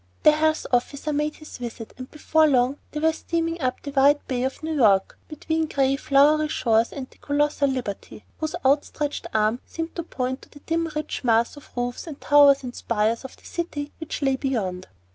The 0.23 0.31
health 0.31 0.65
officer 0.73 1.13
made 1.13 1.35
his 1.35 1.59
visit, 1.59 1.93
and 1.95 2.09
before 2.09 2.47
long 2.47 2.79
they 2.89 2.99
were 2.99 3.13
steaming 3.13 3.61
up 3.61 3.83
the 3.83 3.91
wide 3.91 4.19
bay 4.27 4.41
of 4.41 4.63
New 4.63 4.73
York, 4.73 5.15
between 5.27 5.67
green, 5.67 5.95
flowery 5.95 6.47
shores, 6.47 6.91
under 6.91 7.05
the 7.07 7.19
colossal 7.19 7.69
Liberty, 7.69 8.25
whose 8.39 8.55
outstretched 8.65 9.27
arm 9.31 9.59
seemed 9.67 9.93
to 9.95 10.01
point 10.01 10.41
to 10.41 10.49
the 10.49 10.59
dim 10.61 10.89
rich 10.95 11.23
mass 11.23 11.55
of 11.55 11.69
roofs 11.77 12.07
and 12.07 12.19
towers 12.19 12.63
and 12.63 12.73
spires 12.75 13.23
of 13.23 13.37
the 13.37 13.45
city 13.45 13.91
which 13.99 14.23
lay 14.23 14.35
beyond. 14.35 14.87